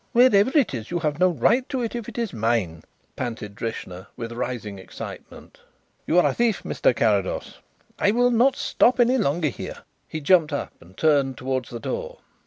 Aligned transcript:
"Wherever 0.13 0.49
it 0.57 0.73
is 0.73 0.89
you 0.89 0.97
have 0.97 1.19
no 1.19 1.29
right 1.29 1.69
to 1.69 1.83
it 1.83 1.93
if 1.95 2.09
it 2.09 2.17
is 2.17 2.33
mine," 2.33 2.81
panted 3.15 3.53
Drishna, 3.53 4.07
with 4.17 4.31
rising 4.31 4.79
excitement. 4.79 5.59
"You 6.07 6.17
are 6.17 6.25
a 6.25 6.33
thief, 6.33 6.63
Mr. 6.63 6.95
Carrados. 6.95 7.59
I 7.99 8.09
will 8.09 8.31
not 8.31 8.55
stay 8.55 8.93
any 8.97 9.19
longer 9.19 9.49
here." 9.49 9.83
He 10.07 10.19
jumped 10.19 10.53
up 10.53 10.73
and 10.81 10.97
turned 10.97 11.37
towards 11.37 11.69
the 11.69 11.79
door. 11.79 12.17